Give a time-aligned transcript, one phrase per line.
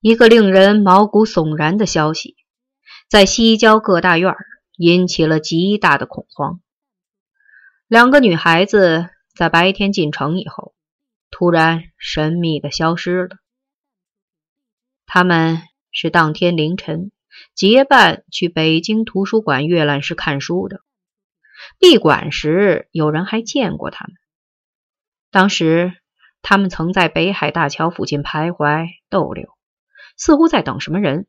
[0.00, 2.34] 一个令人毛骨悚然的消息，
[3.10, 4.34] 在西郊各大院
[4.78, 6.62] 引起了极大的恐慌。
[7.86, 10.74] 两个女孩子在白天进城以后，
[11.30, 13.36] 突然神秘的消失了。
[15.04, 15.60] 他们
[15.92, 17.12] 是当天凌晨
[17.54, 20.80] 结伴去北京图书馆阅览室看书的。
[21.78, 24.14] 闭馆时，有人还见过他们。
[25.30, 25.92] 当时，
[26.40, 29.50] 他们曾在北海大桥附近徘徊逗留，
[30.20, 31.26] 似乎在等什么人。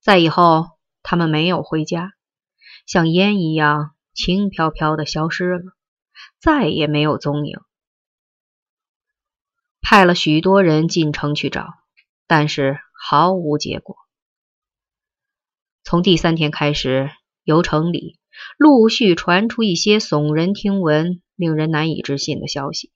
[0.00, 0.66] 在以后，
[1.04, 2.12] 他们没有回家，
[2.86, 5.62] 像烟一样轻飘飘的消失了，
[6.40, 7.60] 再也没有踪影。
[9.80, 11.68] 派了许多人进城去找，
[12.26, 13.96] 但是毫无结果。
[15.84, 17.10] 从第三天开始，
[17.44, 18.18] 由城里。
[18.56, 22.90] 陆续传出一些耸人听闻、令人难以置信的消息。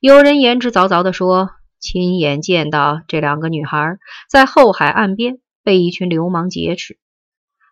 [0.00, 1.50] 有人言之凿凿地说，
[1.82, 3.98] 亲眼见到这两个女孩
[4.30, 6.96] 在后海岸边被一群流氓劫持，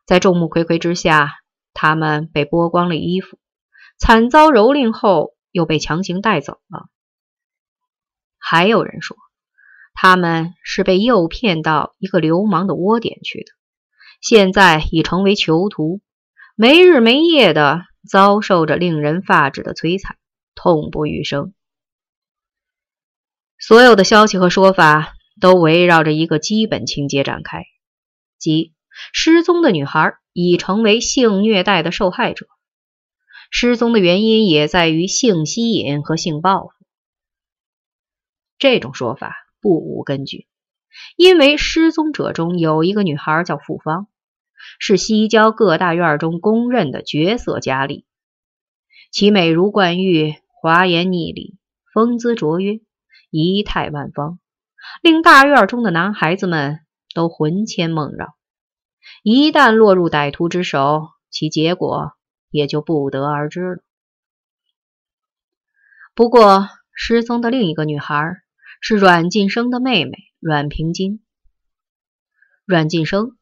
[0.04, 1.36] 在众目睽睽之下，
[1.72, 3.38] 她们被剥光了衣服，
[3.98, 6.88] 惨遭蹂躏后又被强行带走了。
[8.36, 9.16] 还有人说，
[9.94, 13.52] 他们是被诱骗到一个流氓的窝点去的，
[14.20, 16.00] 现在已成为囚徒。
[16.56, 20.16] 没日没夜的遭受着令人发指的摧残，
[20.56, 21.54] 痛不欲生。
[23.60, 27.64] 所有的消息和说法都围绕着一个基本情节展开，
[28.38, 28.72] 即
[29.12, 32.46] 失踪的女孩已成为性虐待的受害者，
[33.50, 36.70] 失踪的原因也在于性吸引和性报复。
[38.58, 40.48] 这种说法不无根据，
[41.16, 44.06] 因为失踪者中有一个女孩叫傅芳。
[44.78, 48.04] 是西郊各大院中公认的绝色佳丽，
[49.10, 51.56] 其美如冠玉，华颜逆理，
[51.94, 52.80] 风姿卓约，
[53.30, 54.38] 仪态万方，
[55.02, 56.80] 令大院中的男孩子们
[57.14, 58.34] 都魂牵梦绕。
[59.22, 62.12] 一旦落入歹徒之手，其结果
[62.50, 63.82] 也就不得而知了。
[66.14, 68.36] 不过，失踪的另一个女孩
[68.80, 71.24] 是阮晋生的妹妹阮平金。
[72.66, 73.36] 阮晋生。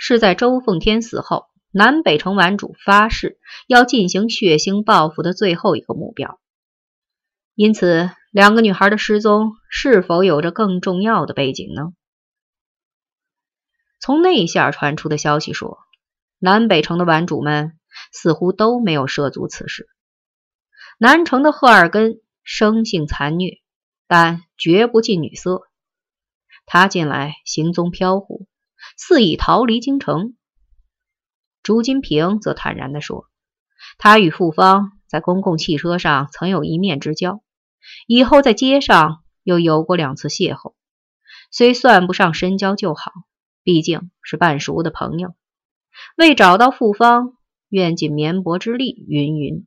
[0.00, 6.38] 是在周凤天死后，南北城顽主发誓要进行血腥报复的最后一个目标。
[7.58, 11.92] 因此，两个女孩的失踪是否有着更重要的背景呢？
[13.98, 15.76] 从内线传出的消息说，
[16.38, 17.76] 南北城的顽主们
[18.12, 19.88] 似乎都没有涉足此事。
[20.98, 23.60] 南城的赫尔根生性残虐，
[24.06, 25.62] 但绝不近女色。
[26.64, 28.46] 他近来行踪飘忽。
[28.96, 30.36] 似已逃离京城，
[31.64, 33.26] 朱金平则坦然地说
[33.98, 37.42] ：“他与傅芳在公共汽车上曾有一面之交，
[38.06, 40.74] 以后在街上又有过两次邂逅，
[41.50, 43.12] 虽算不上深交就好，
[43.62, 45.34] 毕竟是半熟的朋友。
[46.16, 47.36] 为找到复方，
[47.68, 49.66] 愿尽绵薄之力。”云云。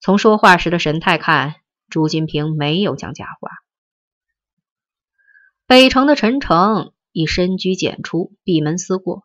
[0.00, 1.56] 从说话时的神态看，
[1.88, 3.50] 朱金平没有讲假话。
[5.66, 9.24] 北城的陈诚已深居简出，闭门思过。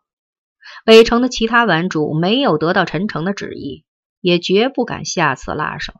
[0.84, 3.84] 北城的其他顽主没有得到陈诚的旨意，
[4.20, 5.92] 也绝不敢下此辣手。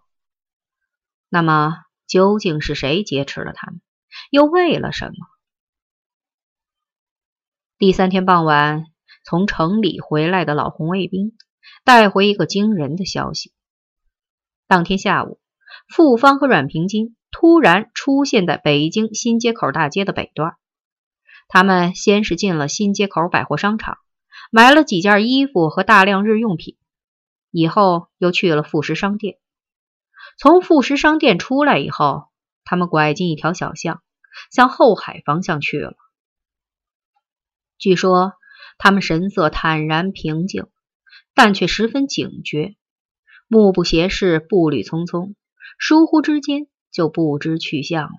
[1.29, 3.81] 那么，究竟是谁劫持了他们？
[4.31, 5.15] 又为了什么？
[7.79, 8.87] 第三天傍晚，
[9.25, 11.37] 从城里回来的老红卫兵
[11.85, 13.53] 带回一个惊人的消息：
[14.67, 15.41] 当天下午，
[15.89, 17.15] 傅芳和阮平金。
[17.31, 20.57] 突然出现在北京新街口大街的北段。
[21.47, 23.99] 他们先是进了新街口百货商场，
[24.51, 26.79] 买了几件衣服和大量日用品，
[27.51, 29.39] 以后又去了副食商店。
[30.39, 32.29] 从副食商店出来以后，
[32.65, 34.03] 他们拐进一条小巷，
[34.51, 35.95] 向后海方向去了。
[37.77, 38.33] 据说
[38.79, 40.67] 他们神色坦然平静，
[41.35, 42.77] 但却十分警觉，
[43.47, 45.35] 目不斜视，步履匆匆，
[45.79, 46.69] 疏忽之间。
[46.91, 48.15] 就不知去向了。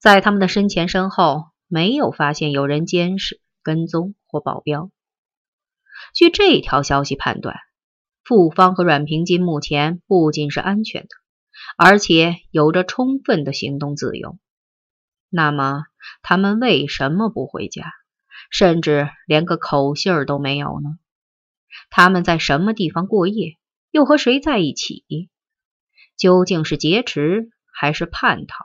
[0.00, 4.90] 在他们的身前身后，没有发现有人监视、跟踪或保镖。
[6.12, 7.56] 据这条消息判断，
[8.30, 11.08] 傅芳和阮平金目前不仅是安全的，
[11.76, 14.38] 而且有着充分的行动自由。
[15.28, 15.86] 那么，
[16.22, 17.92] 他们为什么不回家，
[18.48, 20.90] 甚至连个口信儿都没有呢？
[21.90, 23.58] 他们在什么地方过夜？
[23.90, 25.04] 又和谁在一起？
[26.16, 28.64] 究竟是劫持还是叛逃？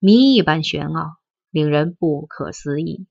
[0.00, 1.18] 谜一般玄奥，
[1.50, 3.06] 令人不可思议。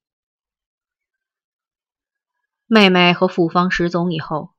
[2.68, 4.50] 妹妹和傅芳失踪以后，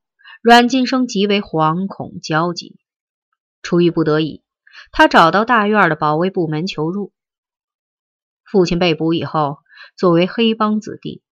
[0.45, 2.77] 阮晋生极为惶恐焦急。
[3.63, 4.45] 出于不得已，
[4.93, 7.15] 他找到大院的保卫部门求助。
[8.45, 9.61] 父亲被捕以后，
[9.97, 11.23] 作为黑帮子弟，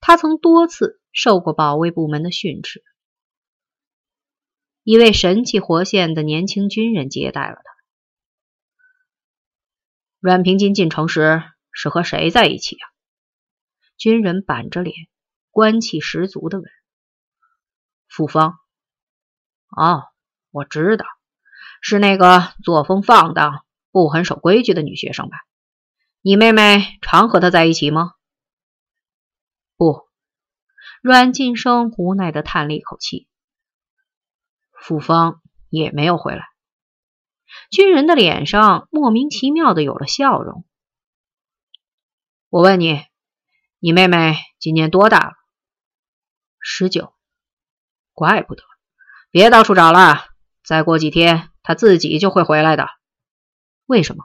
[0.00, 2.84] 他曾多次受过保卫部门的训斥。
[4.84, 7.74] 一位神气活现的年轻军人接待了他。
[10.20, 11.42] 阮平金进城时
[11.72, 12.86] 是和谁在一起啊？
[13.96, 14.94] 军人板着脸，
[15.50, 16.70] 官气十足的问。
[18.16, 18.60] 傅芳。
[19.76, 20.04] 哦，
[20.52, 21.04] 我知道，
[21.80, 25.38] 是那个作风放荡、不很守规矩的女学生吧？
[26.22, 28.12] 你妹妹常和他在一起吗？
[29.76, 30.06] 不。
[31.02, 33.28] 阮晋生无奈的叹了一口气。
[34.80, 36.46] 傅芳也没有回来。
[37.68, 40.64] 军人的脸上莫名其妙的有了笑容。
[42.48, 43.04] 我问你，
[43.80, 45.32] 你妹妹今年多大了？
[46.60, 47.13] 十九。
[48.14, 48.62] 怪不得。
[49.30, 50.24] 别到处找了，
[50.64, 52.88] 再过几天他自己就会回来的。
[53.86, 54.24] 为什么？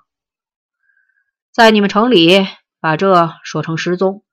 [1.52, 2.48] 在你们城里
[2.80, 4.24] 把这说成失踪，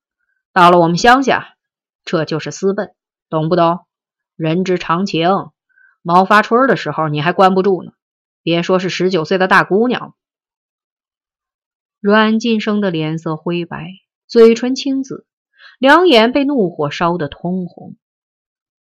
[0.53, 1.57] 到了我们乡下，
[2.05, 2.95] 这就是私奔，
[3.29, 3.87] 懂不懂？
[4.37, 5.31] 人之常情。
[6.03, 7.91] 毛发春的时候你还关不住呢，
[8.43, 10.15] 别说是十九岁的大姑娘。
[11.99, 13.89] 阮晋生的脸色灰白，
[14.29, 15.27] 嘴唇青紫，
[15.81, 17.97] 两眼被怒火烧得通红，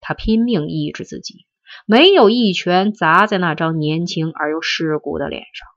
[0.07, 1.47] 他拼命抑制自己。
[1.87, 5.67] 没有一拳砸在那张年轻而又世故的脸上。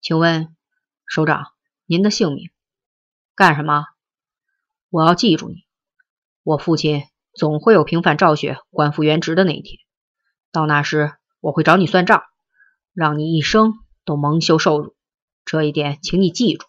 [0.00, 0.56] 请问
[1.06, 1.44] 首长，
[1.84, 2.50] 您的姓名？
[3.34, 3.84] 干什么？
[4.88, 5.66] 我要记住你。
[6.42, 7.02] 我父亲
[7.34, 9.78] 总会有平反赵雪、官复原职的那一天，
[10.50, 12.22] 到那时我会找你算账，
[12.94, 13.74] 让你一生
[14.06, 14.96] 都蒙羞受辱。
[15.44, 16.66] 这一点，请你记住。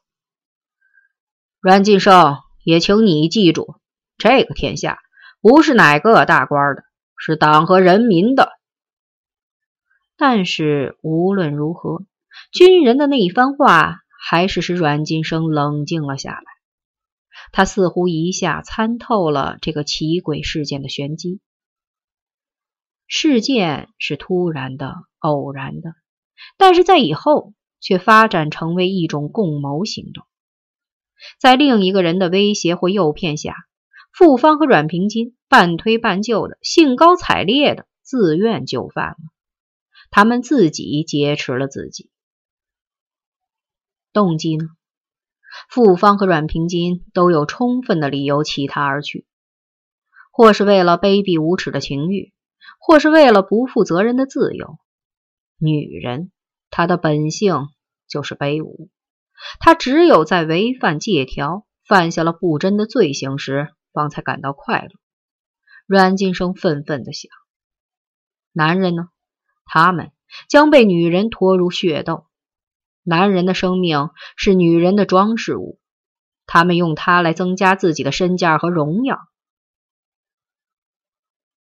[1.62, 3.80] 阮晋生，也请你记住，
[4.18, 5.00] 这个天下
[5.46, 6.84] 不是哪个大官的。
[7.16, 8.50] 是党和人民的，
[10.18, 12.04] 但是无论如何，
[12.52, 16.46] 军人的那一番话还是使阮晋生冷静了下来。
[17.52, 21.40] 他似乎一下参透了这个奇诡事件的玄机。
[23.06, 25.94] 事件是突然的、偶然的，
[26.58, 30.26] 但是在以后却发展成为一种共谋行动。
[31.40, 33.54] 在另一个人的威胁或诱骗下。
[34.18, 39.18] 傅芳和阮平金半推半就的，兴高采烈的自愿就范了。
[40.10, 42.10] 他们自己劫持了自己。
[44.14, 44.68] 动机呢？
[45.70, 49.26] 傅芳和阮平金都有充分的理由弃他而去，
[50.32, 52.32] 或是为了卑鄙无耻的情欲，
[52.80, 54.78] 或是为了不负责任的自由。
[55.58, 56.32] 女人，
[56.70, 57.68] 她的本性
[58.08, 58.90] 就是卑污，
[59.60, 63.75] 她只有在违反借条、犯下了不贞的罪行时。
[63.96, 64.92] 方才感到快乐。
[65.88, 67.32] 阮晋生愤愤地想：
[68.52, 69.10] 男人呢？
[69.66, 70.12] 他们
[70.48, 72.28] 将被女人拖入血斗。
[73.02, 75.80] 男人的生命是女人的装饰物，
[76.46, 79.20] 他们用它来增加自己的身价和荣耀。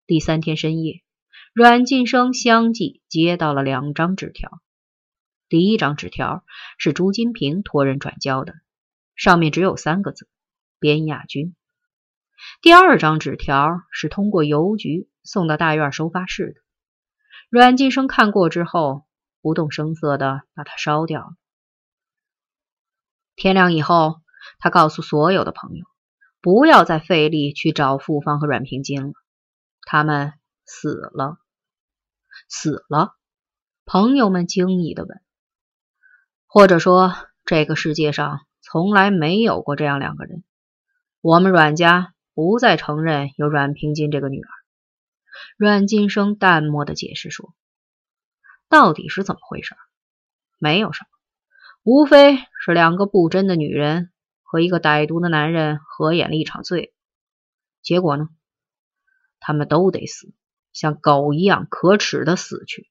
[0.08, 1.04] 第三天深夜，
[1.54, 4.62] 阮晋生相继接到了两张纸条。
[5.50, 6.44] 第一张纸条
[6.78, 8.54] 是朱金平托人转交的，
[9.16, 10.30] 上面只有三个字：
[10.80, 11.56] 边亚军。
[12.62, 16.62] 第二张纸条是通过邮局送到大院收发室的。
[17.50, 19.06] 阮晋生看过之后，
[19.42, 21.28] 不动声色的把它烧掉了。
[23.36, 24.22] 天亮以后，
[24.60, 25.86] 他告诉所有的朋友，
[26.42, 29.14] 不要再费力去找傅芳和阮平金了，
[29.84, 30.34] 他们
[30.66, 31.38] 死了，
[32.50, 33.16] 死了。
[33.86, 35.22] 朋友们惊异的问
[36.48, 37.14] ：“或者说，
[37.46, 40.44] 这个世界上从来没有过这样两个人？
[41.22, 44.50] 我们阮家。”不再承认有阮平金这个女儿。
[45.58, 47.56] 阮金生淡漠的解释说
[48.70, 49.74] ：“到底是怎么回事？
[50.60, 51.08] 没有什么，
[51.84, 54.12] 无非是两个不贞的女人
[54.44, 56.94] 和一个歹毒的男人合演了一场罪。
[57.82, 58.30] 结果呢？
[59.40, 60.34] 他们都得死，
[60.74, 62.90] 像狗一样可耻的死去。”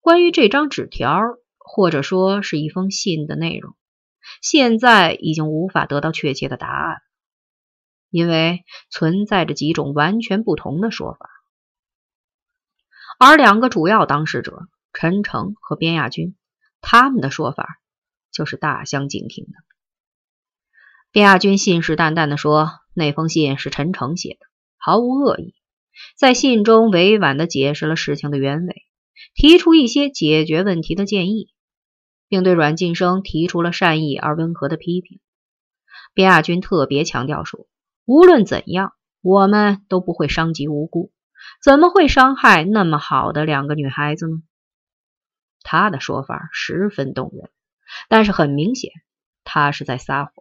[0.00, 1.20] 关于这张纸条，
[1.58, 3.76] 或者说是一封信的内容，
[4.40, 7.02] 现在已经无法得到确切的答案。
[8.10, 11.28] 因为存在着几种完全不同的说法，
[13.18, 16.34] 而两个主要当事者陈诚和边亚军，
[16.80, 17.80] 他们的说法
[18.32, 19.52] 就是大相径庭的。
[21.10, 24.46] 边亚军信誓旦旦地说，那封信是陈诚写的，
[24.78, 25.54] 毫无恶意，
[26.16, 28.84] 在信中委婉地解释了事情的原委，
[29.34, 31.52] 提出一些解决问题的建议，
[32.26, 35.20] 并对阮晋生提出了善意而温和的批评。
[36.14, 37.66] 边亚军特别强调说。
[38.08, 41.12] 无论怎样，我们都不会伤及无辜。
[41.62, 44.42] 怎么会伤害那么好的两个女孩子呢？
[45.60, 47.50] 他的说法十分动人，
[48.08, 48.92] 但是很明显，
[49.44, 50.32] 他是在撒谎。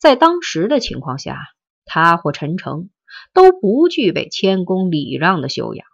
[0.00, 1.36] 在当时的情况下，
[1.84, 2.88] 他或陈诚
[3.34, 5.86] 都不具备谦恭礼让的修养，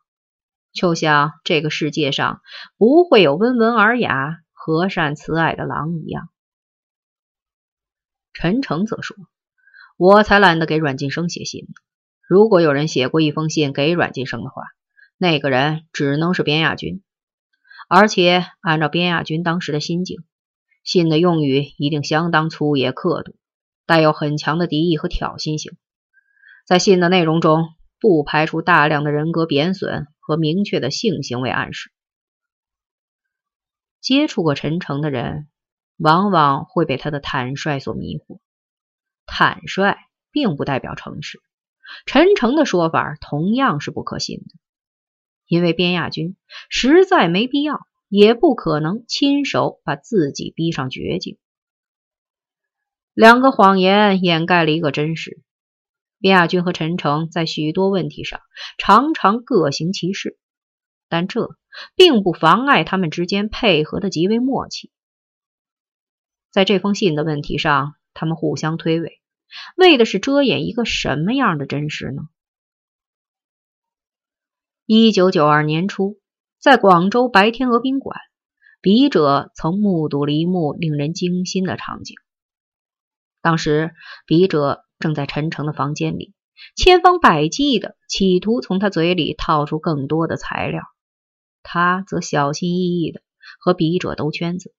[0.73, 2.43] 就像这个世界上
[2.77, 6.29] 不会有温文尔雅、和善慈爱的狼一样。
[8.33, 9.17] 陈诚则说
[10.01, 11.69] ：“我才懒得给阮晋生写信。
[12.27, 14.63] 如果有人写过一封信给阮晋生的话，
[15.19, 17.03] 那个人只能是边亚军。
[17.87, 20.25] 而且按照边亚军当时的心境，
[20.83, 23.35] 信的用语一定相当粗野刻毒，
[23.85, 25.77] 带有很强的敌意和挑衅性。
[26.65, 27.69] 在信的内容中，
[28.01, 31.91] 不排除大量的人格贬损和明确的性行为暗示。
[34.01, 35.49] 接触过陈诚的人。”
[36.03, 38.41] 往往会被他的坦率所迷惑。
[39.31, 39.97] 坦率
[40.33, 41.41] 并不代表诚实。
[42.05, 44.55] 陈诚的说法同样是不可信的，
[45.47, 46.37] 因为边亚军
[46.69, 51.39] 实在没必要，也不可能亲手把自己逼上绝境。
[53.15, 55.43] 两个谎言掩盖了一个真实。
[56.19, 58.41] 边亚军和陈诚在许多问题上
[58.77, 60.39] 常常各行其事，
[61.09, 61.49] 但这
[61.95, 64.91] 并不妨碍他们之间配合的极为默契。
[66.51, 69.20] 在这封信的问题上，他们互相推诿，
[69.77, 72.23] 为的是遮掩一个什么样的真实呢？
[74.87, 76.19] 一九九二年初，
[76.59, 78.19] 在广州白天鹅宾馆，
[78.81, 82.17] 笔者曾目睹了一幕令人惊心的场景。
[83.41, 83.93] 当时，
[84.27, 86.35] 笔者正在陈诚的房间里，
[86.77, 90.83] 千方百计的企图从他嘴里套出更多的材料，
[91.63, 93.23] 他则小心翼翼的
[93.59, 94.75] 和笔者兜圈子。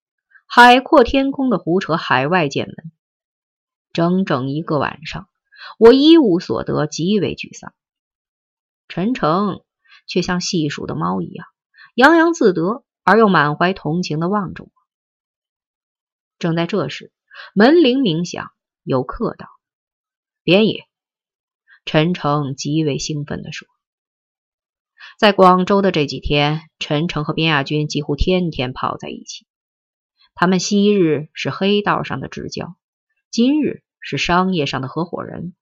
[0.46, 2.92] 海阔天空的胡扯海外见闻，
[3.94, 5.28] 整整一个晚上，
[5.78, 7.74] 我一无所得，极为沮丧。
[8.88, 9.64] 陈诚
[10.08, 11.48] 却像细数的猫一样，
[11.96, 14.72] 洋洋自得而又满怀同情的望着我。
[16.40, 17.12] 正在这时，
[17.54, 18.52] 门铃鸣响，
[18.84, 19.48] 有客到。
[20.44, 20.88] 边野，
[21.86, 23.68] 陈诚极为兴奋地说
[25.20, 29.46] ：“在广州的这几天，陈诚和边亚军几乎天天泡在一起。”
[30.34, 32.76] 他们昔日是黑道上的至交，
[33.32, 35.56] 今日是商业上的合伙人。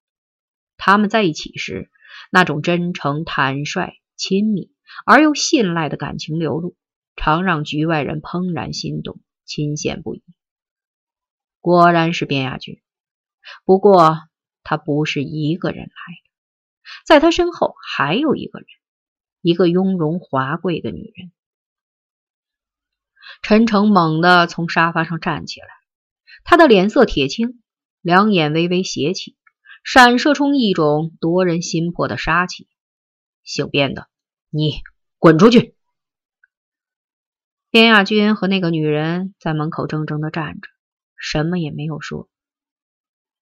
[0.76, 1.92] 他们在一起时，
[2.32, 4.72] 那种真诚、坦率、亲密
[5.06, 6.76] 而又信赖的感情流露，
[7.16, 10.24] 常让局外人怦然心动、钦羡不已。
[11.60, 12.82] 果然是边亚军，
[13.66, 14.18] 不过
[14.64, 16.30] 他不是一个人来的，
[17.06, 18.68] 在他身后还有一个人，
[19.42, 21.32] 一个雍容华贵的女人。
[23.44, 25.68] 陈诚猛地从沙发上站起来，
[26.44, 27.62] 他的脸色铁青，
[28.02, 29.38] 两眼微微斜起，
[29.84, 32.68] 闪射出一种夺人心魄的杀气。
[33.44, 34.08] 姓卞的，
[34.50, 34.82] 你
[35.18, 35.76] 滚出去！
[37.70, 40.68] 边亚军和那个女人在门口怔怔的站着，
[41.18, 42.30] 什么也没有说。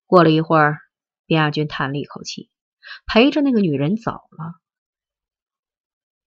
[0.05, 0.79] 过了一会儿，
[1.25, 2.49] 边亚军叹了一口气，
[3.05, 4.55] 陪着那个女人走了。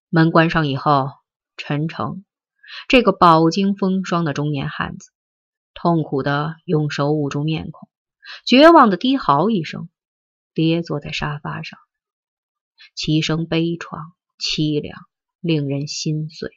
[0.09, 1.09] 门关上以后，
[1.57, 2.25] 陈诚。
[2.87, 5.11] 这个饱经风霜的中年汉子，
[5.73, 7.89] 痛苦的用手捂住面孔，
[8.45, 9.89] 绝望的低嚎一声，
[10.53, 11.79] 跌坐在沙发上，
[12.95, 14.99] 其声悲怆凄凉，
[15.39, 16.51] 令人心碎。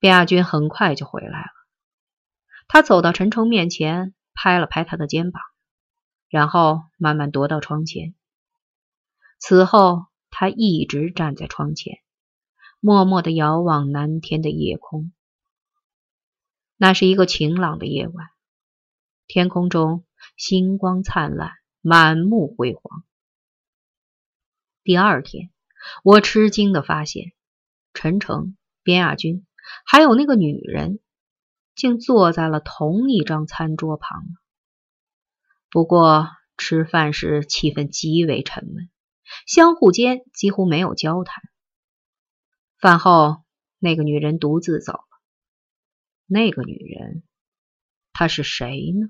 [0.00, 1.52] 亚军很快就回来了，
[2.68, 5.42] 他走到陈诚面前，拍了拍他的肩膀，
[6.28, 8.14] 然后慢慢踱到窗前。
[9.38, 11.98] 此后，他一直站在窗前。
[12.82, 15.12] 默默的遥望南天的夜空。
[16.82, 18.28] 那是一个晴朗的夜晚，
[19.26, 20.06] 天空中
[20.38, 23.04] 星光灿烂，满目辉煌。
[24.82, 25.50] 第二天，
[26.02, 27.32] 我吃惊的发现，
[27.92, 29.46] 陈诚、边亚军
[29.84, 31.00] 还有那个女人，
[31.74, 34.24] 竟坐在了同一张餐桌旁。
[35.68, 38.88] 不过，吃饭时气氛极为沉闷，
[39.46, 41.44] 相互间几乎没有交谈。
[42.78, 43.44] 饭后，
[43.78, 45.00] 那个女人独自走。
[46.32, 47.24] 那个女人，
[48.12, 49.08] 她是谁呢？